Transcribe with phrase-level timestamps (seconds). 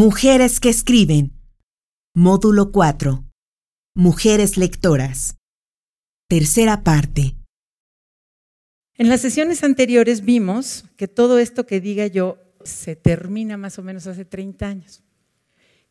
[0.00, 1.32] Mujeres que escriben.
[2.14, 3.24] Módulo 4.
[3.96, 5.38] Mujeres lectoras.
[6.28, 7.34] Tercera parte.
[8.94, 13.82] En las sesiones anteriores vimos que todo esto que diga yo se termina más o
[13.82, 15.02] menos hace 30 años.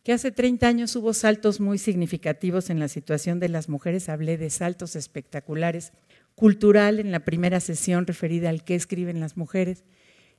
[0.03, 4.07] Que hace 30 años hubo saltos muy significativos en la situación de las mujeres.
[4.07, 5.91] Hablé de saltos espectaculares.
[6.33, 9.83] Cultural en la primera sesión referida al qué escriben las mujeres.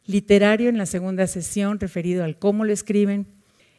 [0.06, 3.36] Literario en la segunda sesión referido al cómo lo escriben.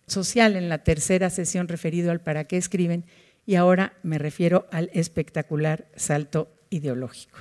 [0.09, 3.05] Social en la tercera sesión referido al para qué escriben.
[3.45, 7.39] Y ahora me refiero al espectacular salto ideológico.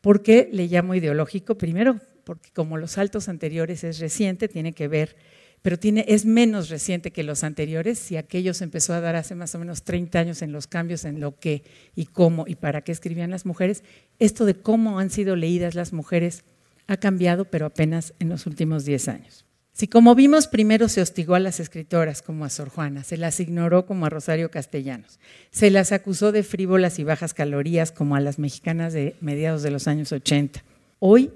[0.00, 1.56] ¿Por qué le llamo ideológico?
[1.56, 5.16] Primero, porque como los saltos anteriores es reciente, tiene que ver,
[5.62, 9.34] pero tiene, es menos reciente que los anteriores, si aquello se empezó a dar hace
[9.34, 12.82] más o menos 30 años en los cambios en lo que y cómo y para
[12.82, 13.84] qué escribían las mujeres,
[14.18, 16.44] esto de cómo han sido leídas las mujeres
[16.86, 19.44] ha cambiado, pero apenas en los últimos 10 años.
[19.72, 23.40] Si como vimos, primero se hostigó a las escritoras como a Sor Juana, se las
[23.40, 25.18] ignoró como a Rosario Castellanos,
[25.50, 29.70] se las acusó de frívolas y bajas calorías como a las mexicanas de mediados de
[29.70, 30.62] los años 80.
[30.98, 31.30] Hoy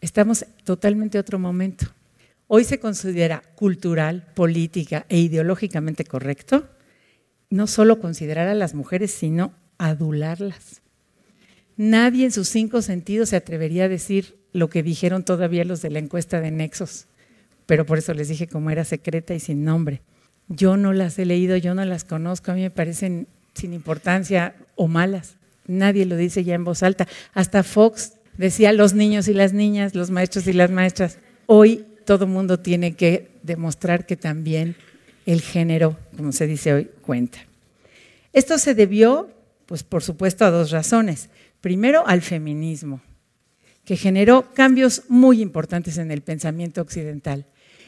[0.00, 1.86] estamos totalmente otro momento.
[2.48, 6.68] Hoy se considera cultural, política e ideológicamente correcto
[7.52, 10.80] no solo considerar a las mujeres, sino adularlas.
[11.76, 15.90] Nadie en sus cinco sentidos se atrevería a decir lo que dijeron todavía los de
[15.90, 17.06] la encuesta de Nexos
[17.72, 20.02] pero por eso les dije cómo era secreta y sin nombre.
[20.46, 24.54] Yo no las he leído, yo no las conozco, a mí me parecen sin importancia
[24.76, 25.36] o malas.
[25.66, 27.08] Nadie lo dice ya en voz alta.
[27.32, 31.16] Hasta Fox decía los niños y las niñas, los maestros y las maestras.
[31.46, 34.76] Hoy todo mundo tiene que demostrar que también
[35.24, 37.38] el género, como se dice hoy, cuenta.
[38.34, 39.30] Esto se debió,
[39.64, 41.30] pues por supuesto, a dos razones.
[41.62, 43.00] Primero, al feminismo,
[43.86, 47.46] que generó cambios muy importantes en el pensamiento occidental.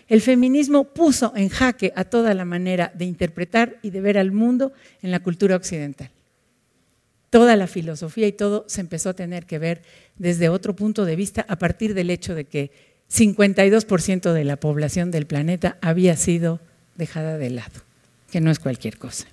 [0.09, 4.32] El feminismo puso en jaque a toda la manera de interpretar y de ver al
[4.32, 4.72] mundo
[5.03, 6.10] en la cultura occidental.
[7.31, 9.82] Toda la filosofía y todo se empezó a tener que ver
[10.19, 12.70] desde otro punto de vista a partir del hecho de que
[13.10, 16.60] 52% de la población del planeta había sido
[16.97, 17.81] dejada de lado,
[18.31, 19.26] que no es cualquier cosa.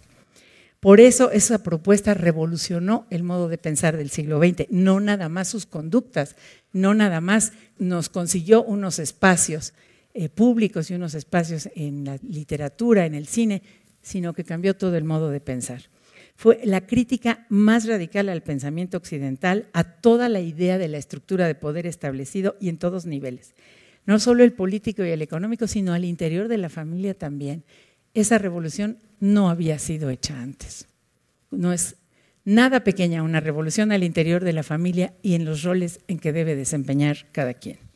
[0.80, 5.48] Por eso esa propuesta revolucionó el modo de pensar del siglo XX, no nada más
[5.48, 6.36] sus conductas,
[6.74, 9.74] no nada más nos consiguió unos espacios
[10.14, 13.62] eh, públicos y unos espacios en la literatura, en el cine,
[14.02, 15.84] sino que cambió todo el modo de pensar.
[16.36, 21.46] Fue la crítica más radical al pensamiento occidental, a toda la idea de la estructura
[21.46, 23.54] de poder establecido y en todos niveles.
[24.06, 27.64] No solo el político y el económico, sino al interior de la familia también.
[28.14, 30.88] Esa revolución no había sido hecha antes.
[31.52, 31.98] No es
[32.44, 36.34] nada pequeña una revolución al interior de la familia y en los roles en que
[36.34, 37.91] debe desempeñar cada quien.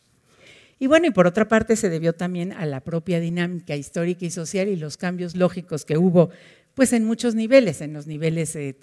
[0.78, 4.32] Y bueno, y por otra parte se debió también a la propia dinámica histórica y
[4.32, 6.30] social y los cambios lógicos que hubo,
[6.74, 8.78] pues en muchos niveles, en los niveles eh,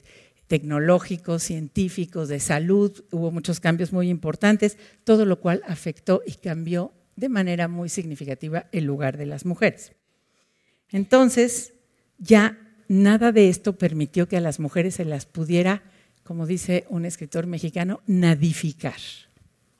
[0.46, 6.92] tecnológicos, científicos, de salud, hubo muchos cambios muy importantes, todo lo cual afectó y cambió
[7.16, 9.92] de manera muy significativa el lugar de las mujeres.
[10.90, 11.74] Entonces,
[12.18, 12.58] ya
[12.88, 15.82] nada de esto permitió que a las mujeres se las pudiera,
[16.22, 19.00] como dice un escritor mexicano, nadificar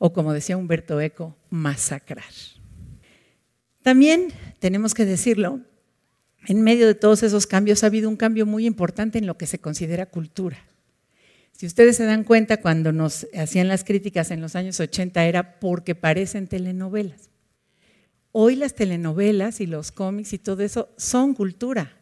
[0.05, 2.25] o como decía Humberto Eco, masacrar.
[3.83, 5.61] También tenemos que decirlo,
[6.49, 9.47] en medio de todos esos cambios ha habido un cambio muy importante en lo que
[9.47, 10.59] se considera cultura.
[11.53, 15.61] Si ustedes se dan cuenta, cuando nos hacían las críticas en los años 80 era
[15.61, 17.31] porque parecen telenovelas.
[18.33, 21.97] Hoy las telenovelas y los cómics y todo eso son cultura.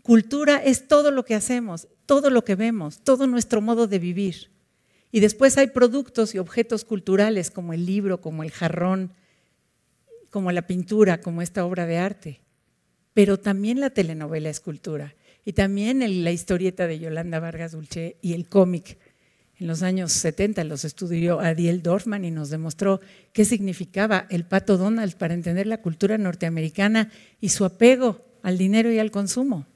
[0.00, 4.55] Cultura es todo lo que hacemos, todo lo que vemos, todo nuestro modo de vivir.
[5.12, 9.12] Y después hay productos y objetos culturales como el libro, como el jarrón,
[10.30, 12.40] como la pintura, como esta obra de arte.
[13.14, 15.14] Pero también la telenovela es cultura.
[15.44, 18.98] Y también la historieta de Yolanda Vargas Dulce y el cómic.
[19.58, 23.00] En los años 70 los estudió Adiel Dorfman y nos demostró
[23.32, 27.10] qué significaba el pato Donald para entender la cultura norteamericana
[27.40, 29.66] y su apego al dinero y al consumo.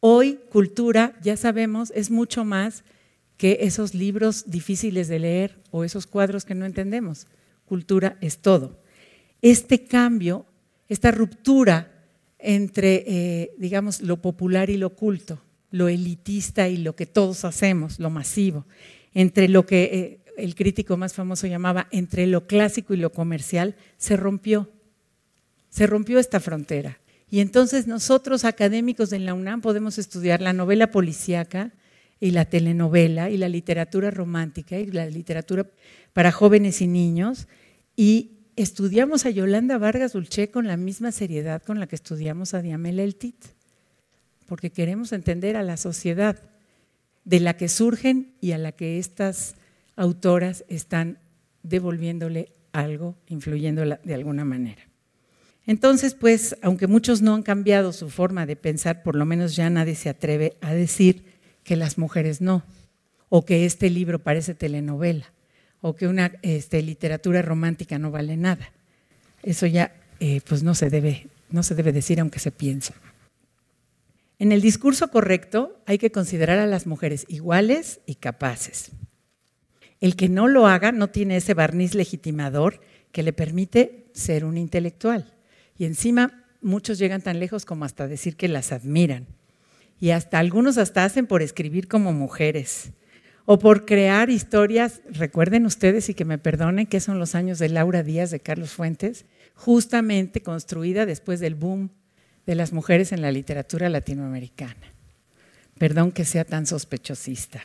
[0.00, 2.84] Hoy cultura, ya sabemos, es mucho más
[3.38, 7.26] que esos libros difíciles de leer o esos cuadros que no entendemos.
[7.64, 8.82] Cultura es todo.
[9.40, 10.44] Este cambio,
[10.88, 11.92] esta ruptura
[12.38, 15.40] entre, eh, digamos, lo popular y lo culto,
[15.70, 18.66] lo elitista y lo que todos hacemos, lo masivo,
[19.14, 23.76] entre lo que eh, el crítico más famoso llamaba entre lo clásico y lo comercial,
[23.98, 24.68] se rompió.
[25.70, 26.98] Se rompió esta frontera.
[27.30, 31.72] Y entonces nosotros, académicos de la UNAM, podemos estudiar la novela policíaca,
[32.20, 35.66] y la telenovela y la literatura romántica y la literatura
[36.12, 37.48] para jóvenes y niños
[37.96, 42.62] y estudiamos a Yolanda Vargas Dulce con la misma seriedad con la que estudiamos a
[42.62, 43.36] Diamel Eltit,
[44.46, 46.42] porque queremos entender a la sociedad
[47.24, 49.54] de la que surgen y a la que estas
[49.96, 51.18] autoras están
[51.62, 54.88] devolviéndole algo, influyéndola de alguna manera.
[55.66, 59.68] Entonces, pues, aunque muchos no han cambiado su forma de pensar, por lo menos ya
[59.68, 61.27] nadie se atreve a decir
[61.68, 62.62] que las mujeres no,
[63.28, 65.34] o que este libro parece telenovela,
[65.82, 68.72] o que una este, literatura romántica no vale nada.
[69.42, 72.94] Eso ya, eh, pues, no se debe, no se debe decir, aunque se piense.
[74.38, 78.92] En el discurso correcto hay que considerar a las mujeres iguales y capaces.
[80.00, 82.80] El que no lo haga no tiene ese barniz legitimador
[83.12, 85.34] que le permite ser un intelectual.
[85.76, 89.26] Y encima muchos llegan tan lejos como hasta decir que las admiran.
[90.00, 92.90] Y hasta algunos hasta hacen por escribir como mujeres
[93.44, 97.70] o por crear historias, recuerden ustedes y que me perdonen que son los años de
[97.70, 99.24] Laura Díaz de Carlos Fuentes,
[99.54, 101.90] justamente construida después del boom
[102.46, 104.92] de las mujeres en la literatura latinoamericana.
[105.78, 107.62] Perdón que sea tan sospechosista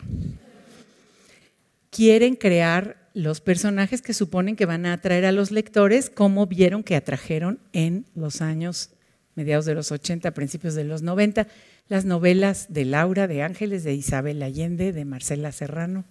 [1.94, 6.84] quieren crear los personajes que suponen que van a atraer a los lectores, como vieron
[6.84, 8.90] que atrajeron en los años
[9.36, 11.48] mediados de los 80, principios de los 90,
[11.88, 16.06] las novelas de Laura, de Ángeles, de Isabel Allende, de Marcela Serrano.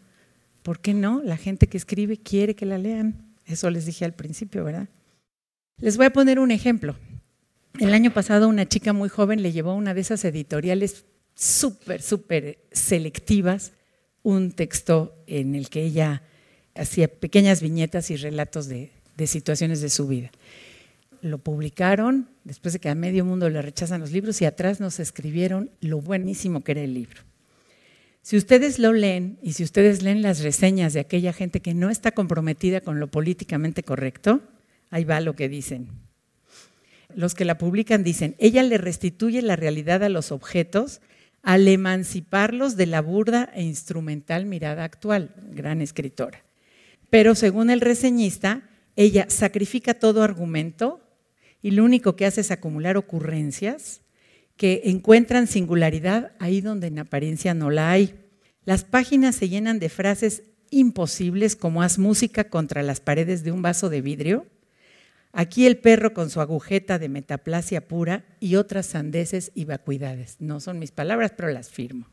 [0.63, 1.23] ¿Por qué no?
[1.23, 3.35] La gente que escribe quiere que la lean.
[3.47, 4.89] Eso les dije al principio, ¿verdad?
[5.79, 6.97] Les voy a poner un ejemplo.
[7.81, 12.59] El año pasado una chica muy joven le llevó una de esas editoriales súper, súper
[12.71, 13.73] selectivas
[14.23, 16.23] un texto en el que ella
[16.75, 18.91] hacía pequeñas viñetas y relatos de,
[19.27, 20.31] situaciones de su vida.
[21.23, 25.01] Lo publicaron después de que a medio mundo le rechazan los libros y atrás nos
[25.01, 27.23] escribieron lo buenísimo que era el libro.
[28.23, 31.91] Si ustedes lo leen y si ustedes leen las reseñas de aquella gente que no
[31.91, 34.43] está comprometida con lo políticamente correcto,
[34.91, 35.89] ahí va lo que dicen.
[37.15, 41.01] Los que la publican dicen, ella le restituye la realidad a los objetos
[41.43, 46.43] al emanciparlos de la burda e instrumental mirada actual, gran escritora.
[47.11, 48.63] Pero según el reseñista,
[48.97, 51.01] ella sacrifica todo argumento
[51.63, 54.03] y lo único que hace es acumular ocurrencias
[54.57, 58.15] que encuentran singularidad ahí donde en apariencia no la hay.
[58.65, 63.63] Las páginas se llenan de frases imposibles como haz música contra las paredes de un
[63.63, 64.47] vaso de vidrio
[65.33, 70.37] Aquí el perro con su agujeta de metaplasia pura y otras sandeces y vacuidades.
[70.41, 72.07] No son mis palabras, pero las firmo.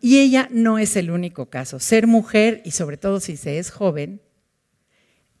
[0.00, 1.80] Y ella no es el único caso.
[1.80, 4.20] Ser mujer, y sobre todo si se es joven,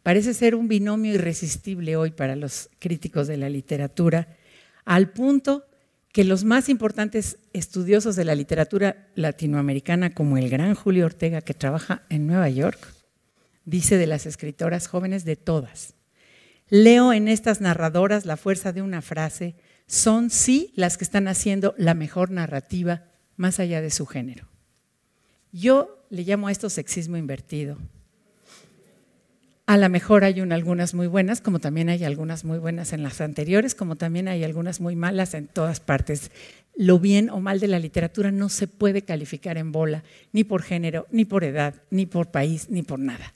[0.02, 4.36] parece ser un binomio irresistible hoy para los críticos de la literatura,
[4.84, 5.64] al punto
[6.12, 11.54] que los más importantes estudiosos de la literatura latinoamericana, como el gran Julio Ortega, que
[11.54, 12.78] trabaja en Nueva York,
[13.64, 15.94] dice de las escritoras jóvenes de todas,
[16.72, 19.56] Leo en estas narradoras la fuerza de una frase,
[19.86, 23.04] son sí las que están haciendo la mejor narrativa
[23.36, 24.48] más allá de su género.
[25.52, 27.76] Yo le llamo a esto sexismo invertido.
[29.72, 33.22] A lo mejor hay algunas muy buenas, como también hay algunas muy buenas en las
[33.22, 36.30] anteriores, como también hay algunas muy malas en todas partes.
[36.76, 40.60] Lo bien o mal de la literatura no se puede calificar en bola, ni por
[40.60, 43.32] género, ni por edad, ni por país, ni por nada.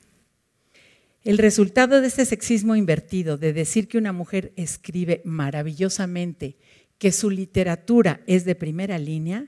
[1.24, 6.58] El resultado de ese sexismo invertido, de decir que una mujer escribe maravillosamente,
[6.98, 9.46] que su literatura es de primera línea,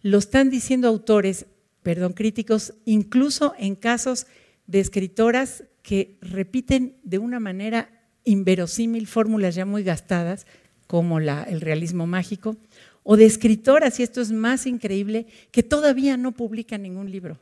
[0.00, 1.44] lo están diciendo autores,
[1.82, 4.26] perdón, críticos, incluso en casos
[4.66, 7.90] de escritoras que repiten de una manera
[8.24, 10.46] inverosímil fórmulas ya muy gastadas,
[10.86, 12.56] como el realismo mágico,
[13.02, 17.38] o de escritoras, y esto es más increíble, que todavía no publican ningún libro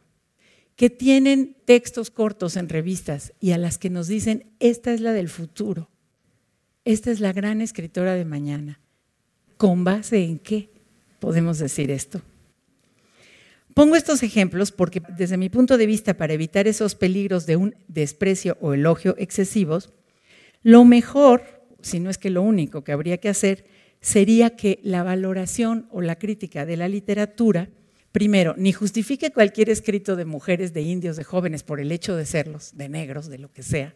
[0.80, 5.12] que tienen textos cortos en revistas y a las que nos dicen, esta es la
[5.12, 5.90] del futuro,
[6.86, 8.80] esta es la gran escritora de mañana.
[9.58, 10.70] ¿Con base en qué
[11.18, 12.22] podemos decir esto?
[13.74, 17.74] Pongo estos ejemplos porque desde mi punto de vista, para evitar esos peligros de un
[17.88, 19.92] desprecio o elogio excesivos,
[20.62, 21.42] lo mejor,
[21.80, 23.64] si no es que lo único que habría que hacer,
[24.00, 27.68] sería que la valoración o la crítica de la literatura
[28.12, 32.26] primero, ni justifique cualquier escrito de mujeres, de indios, de jóvenes por el hecho de
[32.26, 33.94] serlos, de negros, de lo que sea,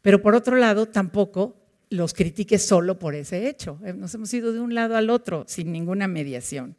[0.00, 1.56] pero por otro lado tampoco
[1.90, 3.78] los critique solo por ese hecho.
[3.84, 6.76] Eh, nos hemos ido de un lado al otro sin ninguna mediación.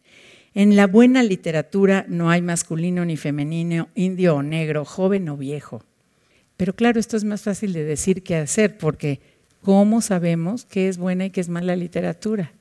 [0.55, 5.83] En la buena literatura no hay masculino ni femenino, indio o negro, joven o viejo.
[6.57, 9.19] Pero claro, esto es más fácil de decir que hacer, porque
[9.61, 12.53] ¿cómo sabemos qué es buena y qué es mala literatura?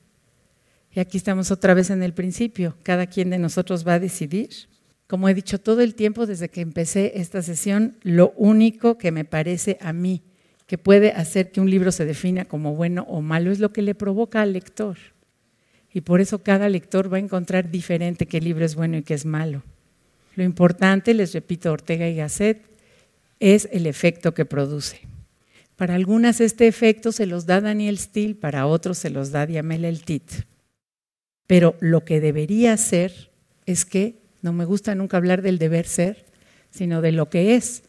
[0.91, 2.75] Y aquí estamos otra vez en el principio.
[2.83, 4.49] Cada quien de nosotros va a decidir.
[5.07, 9.25] Como he dicho todo el tiempo desde que empecé esta sesión, lo único que me
[9.25, 10.23] parece a mí
[10.65, 13.81] que puede hacer que un libro se defina como bueno o malo es lo que
[13.81, 14.97] le provoca al lector.
[15.93, 19.13] Y por eso cada lector va a encontrar diferente qué libro es bueno y qué
[19.13, 19.63] es malo.
[20.35, 22.61] Lo importante, les repito, Ortega y Gasset,
[23.39, 25.01] es el efecto que produce.
[25.75, 29.85] Para algunas este efecto se los da Daniel Steele, para otros se los da Diamel
[29.85, 30.31] El Tit.
[31.45, 33.31] Pero lo que debería ser
[33.65, 36.25] es que, no me gusta nunca hablar del deber ser,
[36.69, 37.83] sino de lo que es,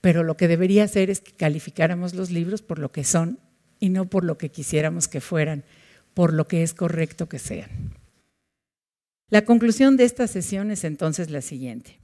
[0.00, 3.38] pero lo que debería ser es que calificáramos los libros por lo que son
[3.78, 5.64] y no por lo que quisiéramos que fueran,
[6.20, 7.70] por lo que es correcto que sean.
[9.30, 11.98] La conclusión de esta sesión es entonces la siguiente.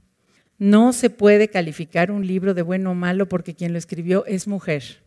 [0.57, 4.47] No se puede calificar un libro de bueno o malo porque quien lo escribió es
[4.47, 5.03] mujer.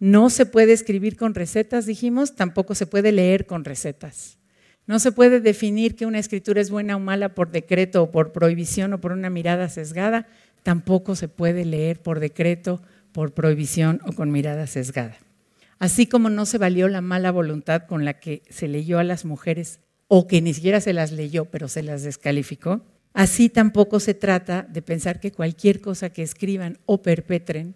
[0.00, 4.36] No se puede escribir con recetas, dijimos, tampoco se puede leer con recetas.
[4.84, 8.32] No se puede definir que una escritura es buena o mala por decreto o por
[8.32, 10.26] prohibición o por una mirada sesgada,
[10.64, 12.82] tampoco se puede leer por decreto,
[13.12, 15.18] por prohibición o con mirada sesgada.
[15.82, 19.24] Así como no se valió la mala voluntad con la que se leyó a las
[19.24, 24.14] mujeres o que ni siquiera se las leyó, pero se las descalificó, así tampoco se
[24.14, 27.74] trata de pensar que cualquier cosa que escriban o perpetren,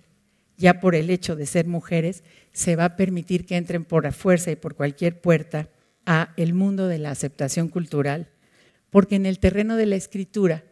[0.57, 2.23] ya por el hecho de ser mujeres,
[2.53, 5.69] se va a permitir que entren por la fuerza y por cualquier puerta
[6.05, 8.29] a el mundo de la aceptación cultural,
[8.89, 10.63] porque en el terreno de la escritura,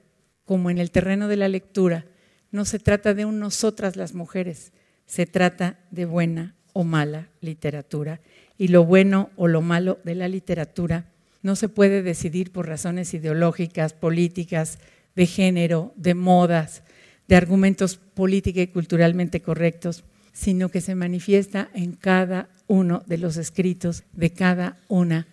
[0.45, 2.07] como en el terreno de la lectura,
[2.53, 4.73] no se trata de un nosotras las mujeres,
[5.05, 8.21] se trata de buena o mala literatura.
[8.59, 11.07] Y lo bueno o lo malo de la literatura
[11.43, 14.79] no se puede decidir por razones ideológicas, políticas,
[15.17, 16.83] de género, de modas,
[17.29, 23.37] de argumentos política y culturalmente correctos, sino que se manifiesta en cada uno de los
[23.37, 25.27] escritos de cada una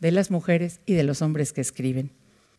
[0.00, 2.10] de las mujeres y de los hombres que escriben.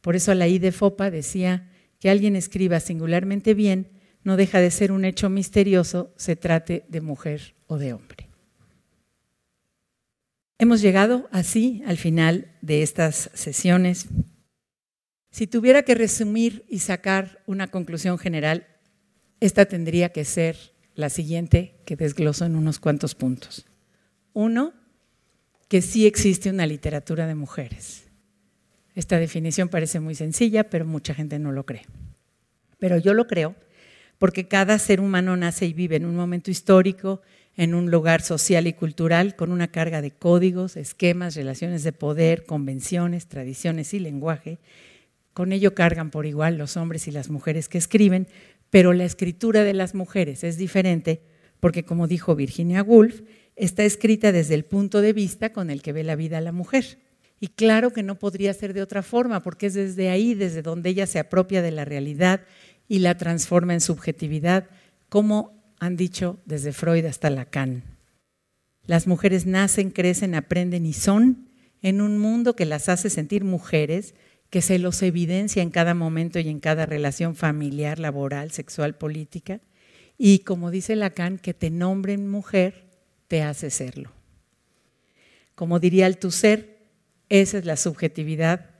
[0.01, 3.87] Por eso la I de Fopa decía que alguien escriba singularmente bien
[4.23, 8.26] no deja de ser un hecho misterioso, se trate de mujer o de hombre.
[10.59, 14.07] Hemos llegado así al final de estas sesiones.
[15.29, 18.65] Si tuviera que resumir y sacar una conclusión general,
[19.39, 20.57] esta tendría que ser
[20.95, 23.67] la siguiente que desgloso en unos cuantos puntos.
[24.33, 24.73] Uno,
[25.67, 28.07] que sí existe una literatura de mujeres.
[28.95, 31.85] Esta definición parece muy sencilla, pero mucha gente no lo cree.
[32.79, 33.55] Pero yo lo creo
[34.17, 37.21] porque cada ser humano nace y vive en un momento histórico,
[37.57, 42.45] en un lugar social y cultural, con una carga de códigos, esquemas, relaciones de poder,
[42.45, 44.59] convenciones, tradiciones y lenguaje.
[45.33, 48.27] Con ello cargan por igual los hombres y las mujeres que escriben,
[48.69, 51.21] pero la escritura de las mujeres es diferente
[51.59, 53.21] porque, como dijo Virginia Woolf,
[53.55, 56.99] está escrita desde el punto de vista con el que ve la vida la mujer.
[57.39, 60.89] Y claro que no podría ser de otra forma, porque es desde ahí, desde donde
[60.89, 62.41] ella se apropia de la realidad
[62.87, 64.69] y la transforma en subjetividad,
[65.09, 67.83] como han dicho desde Freud hasta Lacan.
[68.85, 71.49] Las mujeres nacen, crecen, aprenden y son
[71.81, 74.15] en un mundo que las hace sentir mujeres,
[74.49, 79.59] que se los evidencia en cada momento y en cada relación familiar, laboral, sexual, política,
[80.17, 82.85] y como dice Lacan, que te nombren mujer
[83.27, 84.11] te hace serlo.
[85.53, 86.77] Como diría el tu ser,
[87.29, 88.71] esa es la subjetividad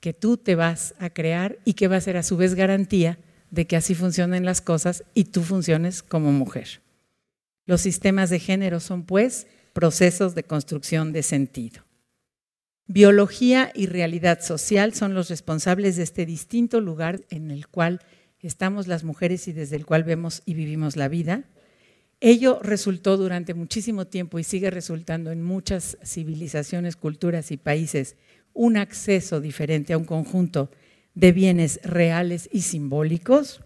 [0.00, 3.18] que tú te vas a crear y que va a ser a su vez garantía
[3.54, 6.82] de que así funcionen las cosas y tú funciones como mujer.
[7.66, 11.84] Los sistemas de género son, pues, procesos de construcción de sentido.
[12.86, 18.00] Biología y realidad social son los responsables de este distinto lugar en el cual
[18.40, 21.44] estamos las mujeres y desde el cual vemos y vivimos la vida.
[22.20, 28.16] Ello resultó durante muchísimo tiempo y sigue resultando en muchas civilizaciones, culturas y países
[28.52, 30.70] un acceso diferente a un conjunto
[31.14, 33.60] de bienes reales y simbólicos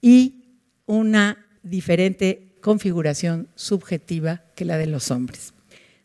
[0.00, 5.54] y una diferente configuración subjetiva que la de los hombres.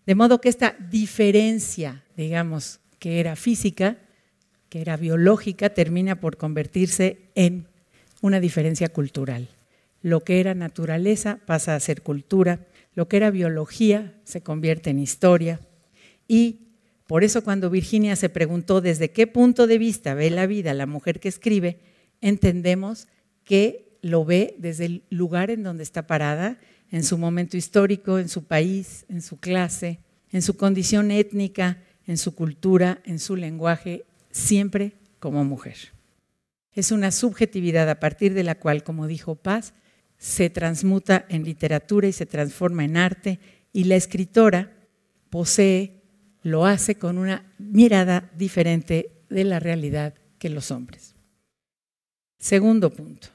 [0.06, 3.98] De modo que esta diferencia, digamos, que era física,
[4.70, 7.68] que era biológica, termina por convertirse en
[8.22, 9.50] una diferencia cultural.
[10.02, 15.00] Lo que era naturaleza pasa a ser cultura, lo que era biología se convierte en
[15.00, 15.60] historia
[16.28, 16.67] y
[17.08, 20.86] por eso cuando Virginia se preguntó desde qué punto de vista ve la vida la
[20.86, 21.80] mujer que escribe,
[22.22, 23.08] entendemos
[23.44, 26.60] que lo ve desde el lugar en donde está parada,
[26.92, 30.00] en su momento histórico, en su país, en su clase,
[30.32, 35.76] en su condición étnica, en su cultura, en su lenguaje, siempre como mujer.
[36.74, 39.74] Es una subjetividad a partir de la cual, como dijo Paz,
[40.18, 43.40] se transmuta en literatura y se transforma en arte
[43.74, 44.74] y la escritora
[45.30, 45.97] posee
[46.48, 51.14] lo hace con una mirada diferente de la realidad que los hombres.
[52.40, 53.28] Segundo punto.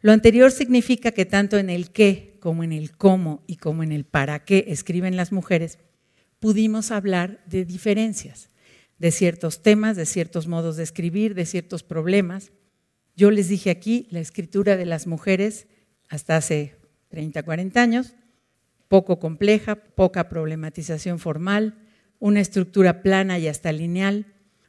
[0.00, 3.90] Lo anterior significa que tanto en el qué como en el cómo y como en
[3.90, 5.78] el para qué escriben las mujeres,
[6.38, 8.50] pudimos hablar de diferencias,
[8.98, 12.52] de ciertos temas, de ciertos modos de escribir, de ciertos problemas.
[13.16, 15.66] Yo les dije aquí, la escritura de las mujeres
[16.08, 16.76] hasta hace
[17.08, 18.14] 30, 40 años,
[18.86, 21.83] poco compleja, poca problematización formal,
[22.24, 24.24] una estructura plana y hasta lineal,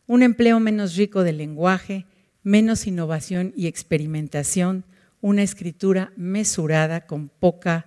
[0.07, 2.05] un empleo menos rico del lenguaje,
[2.43, 4.83] menos innovación y experimentación,
[5.21, 7.85] una escritura mesurada con poca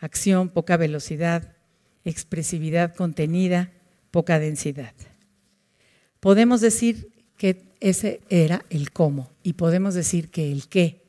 [0.00, 1.52] acción, poca velocidad,
[2.06, 3.70] expresividad contenida,
[4.10, 4.94] poca densidad.
[6.18, 11.02] Podemos decir que ese era el cómo y podemos decir que el qué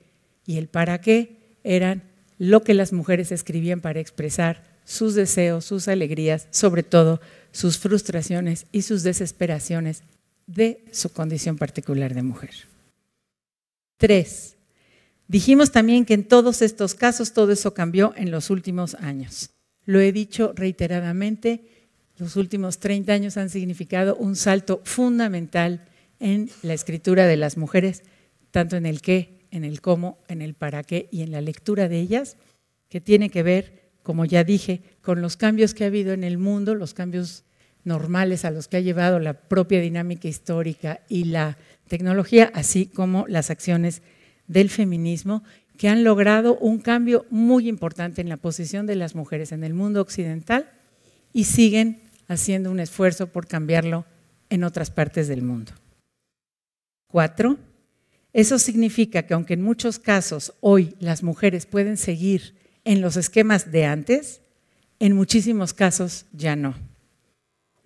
[0.46, 2.04] y el para qué eran
[2.38, 7.22] lo que las mujeres escribían para expresar sus deseos, sus alegrías, sobre todo
[7.54, 10.04] sus frustraciones y sus desesperaciones
[10.48, 12.52] de su condición particular de mujer.
[13.98, 14.58] Tres,
[15.28, 19.52] dijimos también que en todos estos casos todo eso cambió en los últimos años.
[19.86, 21.64] Lo he dicho reiteradamente,
[22.18, 25.86] los últimos 30 años han significado un salto fundamental
[26.20, 28.04] en la escritura de las mujeres,
[28.52, 31.88] tanto en el qué, en el cómo, en el para qué y en la lectura
[31.88, 32.38] de ellas,
[32.90, 36.38] que tiene que ver, como ya dije, con los cambios que ha habido en el
[36.38, 37.46] mundo, los cambios
[37.86, 41.58] normales a los que ha llevado la propia dinámica histórica y la
[41.88, 44.02] tecnología, así como las acciones
[44.48, 45.44] del feminismo,
[45.78, 49.74] que han logrado un cambio muy importante en la posición de las mujeres en el
[49.74, 50.70] mundo occidental
[51.34, 54.06] y siguen haciendo un esfuerzo por cambiarlo
[54.50, 55.72] en otras partes del mundo.
[57.08, 57.58] Cuatro,
[58.34, 63.72] eso significa que aunque en muchos casos hoy las mujeres pueden seguir en los esquemas
[63.72, 64.42] de antes,
[65.00, 66.76] en muchísimos casos ya no.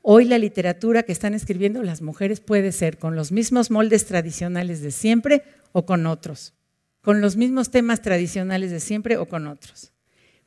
[0.02, 4.82] Hoy la literatura que están escribiendo las mujeres puede ser con los mismos moldes tradicionales
[4.82, 6.54] de siempre o con otros,
[7.02, 9.92] con los mismos temas tradicionales de siempre o con otros.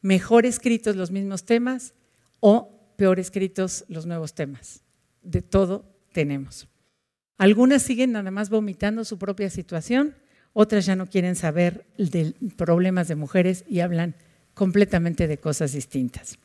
[0.01, 1.93] Mejor escritos los mismos temas
[2.41, 4.83] o peor escritos los nuevos temas.
[5.23, 6.69] De todo tenemos.
[7.37, 10.15] Algunas siguen nada más vomitando su propia situación,
[10.53, 14.15] otras ya no quieren saber de problemas de mujeres y hablan
[14.55, 16.39] completamente de cosas distintas.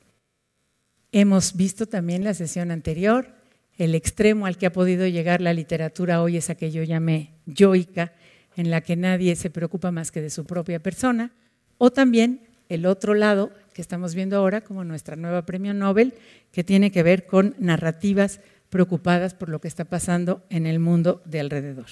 [1.12, 3.34] Hemos visto también la sesión anterior,
[3.78, 7.34] el extremo al que ha podido llegar la literatura hoy es a que yo llamé
[7.46, 8.14] yoica,
[8.56, 11.32] en la que nadie se preocupa más que de su propia persona,
[11.78, 16.14] o también el otro lado que estamos viendo ahora como nuestra nueva premio Nobel,
[16.52, 18.40] que tiene que ver con narrativas
[18.70, 21.88] preocupadas por lo que está pasando en el mundo de alrededor.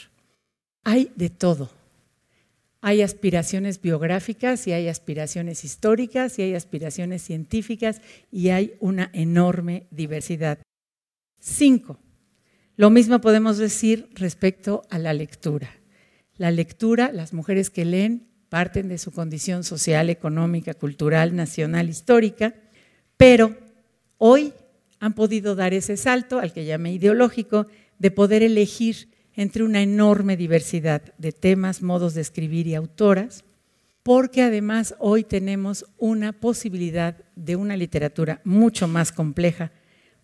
[0.84, 1.70] Hay de todo,
[2.86, 9.88] hay aspiraciones biográficas y hay aspiraciones históricas y hay aspiraciones científicas y hay una enorme
[9.90, 10.60] diversidad.
[11.40, 11.98] Cinco.
[12.76, 15.72] Lo mismo podemos decir respecto a la lectura.
[16.36, 22.54] La lectura, las mujeres que leen parten de su condición social, económica, cultural, nacional, histórica,
[23.16, 23.56] pero
[24.18, 24.52] hoy
[25.00, 27.66] han podido dar ese salto al que llamé ideológico
[27.98, 33.44] de poder elegir entre una enorme diversidad de temas, modos de escribir y autoras,
[34.04, 39.72] porque además hoy tenemos una posibilidad de una literatura mucho más compleja,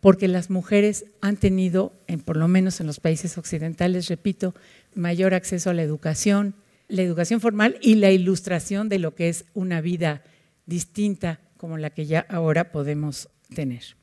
[0.02, 1.93] porque las mujeres han tenido,
[2.26, 4.54] por lo menos en los países occidentales, repito,
[4.95, 6.56] mayor acceso a la educación,
[6.88, 10.24] la educación formal y la ilustración de lo que es una vida
[10.65, 13.98] distinta como la que ya ahora podemos tener.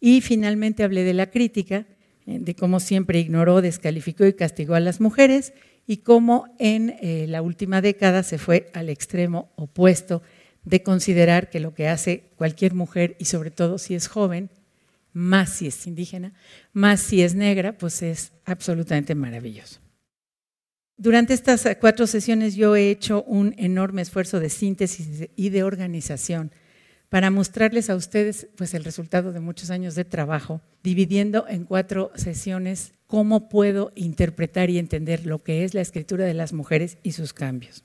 [0.00, 1.86] Y finalmente hablé de la crítica,
[2.38, 5.52] de cómo siempre ignoró, descalificó y castigó a las mujeres
[5.86, 10.22] y cómo en eh, la última década se fue al extremo opuesto
[10.64, 14.50] de considerar que lo que hace cualquier mujer, y sobre todo si es joven,
[15.12, 16.32] más si es indígena,
[16.72, 19.80] más si es negra, pues es absolutamente maravilloso.
[20.96, 26.52] Durante estas cuatro sesiones yo he hecho un enorme esfuerzo de síntesis y de organización
[27.10, 32.12] para mostrarles a ustedes pues, el resultado de muchos años de trabajo, dividiendo en cuatro
[32.14, 37.12] sesiones cómo puedo interpretar y entender lo que es la escritura de las mujeres y
[37.12, 37.84] sus cambios.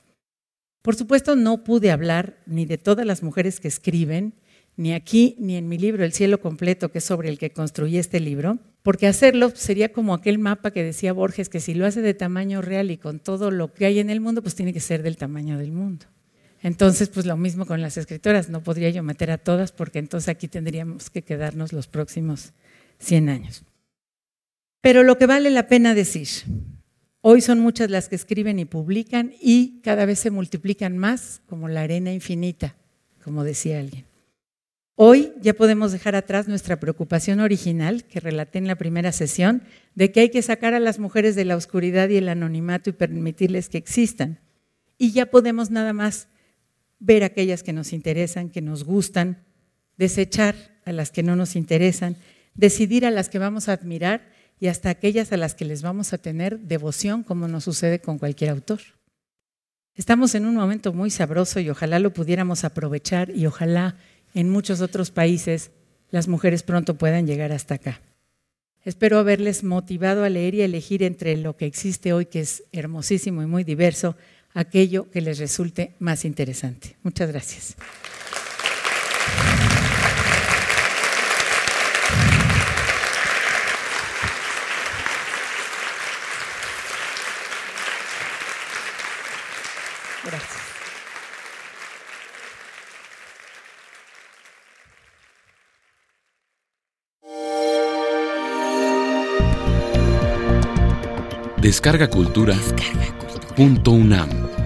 [0.84, 4.36] Por supuesto, no pude hablar ni de todas las mujeres que escriben,
[4.78, 7.98] ni aquí, ni en mi libro El cielo completo, que es sobre el que construí
[7.98, 12.04] este libro, porque hacerlo sería como aquel mapa que decía Borges, que si lo hace
[12.04, 14.80] de tamaño real y con todo lo que hay en el mundo, pues tiene que
[14.80, 16.06] ser del tamaño del mundo.
[16.66, 20.30] Entonces, pues lo mismo con las escritoras, no podría yo meter a todas porque entonces
[20.30, 22.54] aquí tendríamos que quedarnos los próximos
[22.98, 23.64] 100 años.
[24.82, 26.28] Pero lo que vale la pena decir,
[27.22, 31.70] hoy son muchas las que escriben y publican y cada vez se multiplican más como
[31.70, 32.76] la arena infinita,
[33.24, 34.06] como decía alguien.
[34.96, 39.62] Hoy ya podemos dejar atrás nuestra preocupación original, que relaté en la primera sesión,
[39.94, 42.94] de que hay que sacar a las mujeres de la oscuridad y el anonimato y
[42.94, 44.40] permitirles que existan.
[44.98, 46.28] Y ya podemos nada más
[47.06, 49.44] ver aquellas que nos interesan, que nos gustan,
[49.96, 52.18] desechar a las que no nos interesan,
[52.56, 56.14] decidir a las que vamos a admirar y hasta aquellas a las que les vamos
[56.14, 58.80] a tener devoción, como nos sucede con cualquier autor.
[59.94, 63.96] Estamos en un momento muy sabroso y ojalá lo pudiéramos aprovechar y ojalá
[64.34, 65.72] en muchos otros países
[66.10, 68.02] las mujeres pronto puedan llegar hasta acá.
[68.84, 73.42] Espero haberles motivado a leer y elegir entre lo que existe hoy, que es hermosísimo
[73.42, 74.16] y muy diverso,
[74.56, 76.96] aquello que les resulte más interesante.
[77.04, 77.76] Muchas gracias.
[101.76, 102.56] Descarga Cultura.
[103.54, 104.65] Punto UNAM.